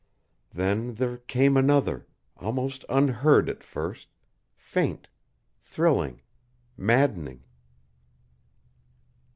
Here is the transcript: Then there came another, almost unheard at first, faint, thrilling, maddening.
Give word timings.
Then 0.51 0.95
there 0.95 1.17
came 1.17 1.55
another, 1.55 2.07
almost 2.35 2.83
unheard 2.89 3.47
at 3.47 3.63
first, 3.63 4.07
faint, 4.55 5.09
thrilling, 5.59 6.21
maddening. 6.75 7.43